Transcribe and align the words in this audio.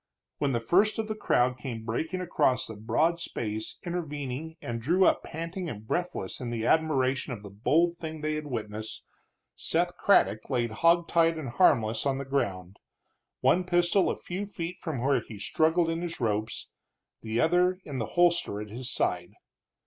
When 0.39 0.53
the 0.53 0.59
first 0.59 0.97
of 0.97 1.07
the 1.07 1.13
crowd 1.13 1.59
came 1.59 1.85
breaking 1.85 2.21
across 2.21 2.65
the 2.65 2.75
broad 2.75 3.19
space 3.19 3.77
intervening 3.85 4.55
and 4.59 4.81
drew 4.81 5.05
up 5.05 5.21
panting 5.21 5.69
and 5.69 5.85
breathless 5.85 6.39
in 6.41 6.51
admiration 6.63 7.33
of 7.33 7.43
the 7.43 7.51
bold 7.51 7.97
thing 7.97 8.21
they 8.21 8.33
had 8.33 8.47
witnessed, 8.47 9.03
Seth 9.55 9.95
Craddock 9.97 10.49
lay 10.49 10.65
hog 10.65 11.07
tied 11.07 11.37
and 11.37 11.49
harmless 11.49 12.07
on 12.07 12.17
the 12.17 12.25
ground, 12.25 12.77
one 13.41 13.63
pistol 13.63 14.09
a 14.09 14.17
few 14.17 14.47
feet 14.47 14.79
from 14.79 15.03
where 15.03 15.21
he 15.21 15.37
struggled 15.37 15.91
in 15.91 16.01
his 16.01 16.19
ropes, 16.19 16.71
the 17.21 17.39
other 17.39 17.79
in 17.85 17.99
the 17.99 18.07
holster 18.17 18.59
at 18.59 18.71
his 18.71 18.91
side. 18.91 19.33